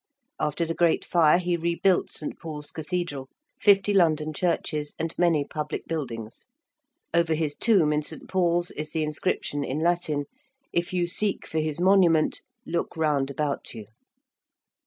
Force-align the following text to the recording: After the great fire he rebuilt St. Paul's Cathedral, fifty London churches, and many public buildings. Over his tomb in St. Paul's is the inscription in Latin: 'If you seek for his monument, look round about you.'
After 0.39 0.65
the 0.65 0.73
great 0.73 1.05
fire 1.05 1.37
he 1.37 1.55
rebuilt 1.55 2.11
St. 2.11 2.39
Paul's 2.39 2.71
Cathedral, 2.71 3.29
fifty 3.59 3.93
London 3.93 4.33
churches, 4.33 4.95
and 4.97 5.13
many 5.15 5.45
public 5.45 5.85
buildings. 5.87 6.47
Over 7.13 7.35
his 7.35 7.55
tomb 7.55 7.93
in 7.93 8.01
St. 8.01 8.27
Paul's 8.27 8.71
is 8.71 8.89
the 8.89 9.03
inscription 9.03 9.63
in 9.63 9.77
Latin: 9.79 10.25
'If 10.73 10.91
you 10.91 11.05
seek 11.05 11.45
for 11.45 11.59
his 11.59 11.79
monument, 11.79 12.41
look 12.65 12.97
round 12.97 13.29
about 13.29 13.75
you.' 13.75 13.85